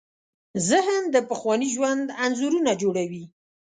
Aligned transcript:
ذهن 0.69 1.03
د 1.13 1.15
پخواني 1.29 1.67
ژوند 1.75 2.05
انځورونه 2.23 2.71
جوړوي. 2.81 3.23